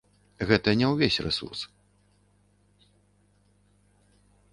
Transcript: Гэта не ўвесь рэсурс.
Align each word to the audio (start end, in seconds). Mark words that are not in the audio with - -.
Гэта 0.51 0.69
не 0.81 0.87
ўвесь 0.93 1.17
рэсурс. 1.25 1.61